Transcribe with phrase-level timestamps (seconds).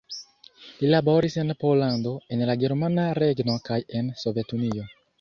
[0.79, 4.93] Li laboris en Pollando, en la Germana Regno kaj en Sovetunio.